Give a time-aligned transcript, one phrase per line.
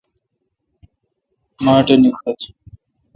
[1.63, 2.45] ماٹھ نیکتھ۔